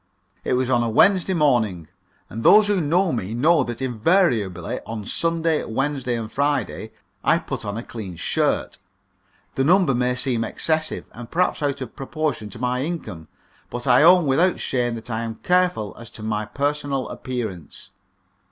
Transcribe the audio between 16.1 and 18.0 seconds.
to my personal appearance.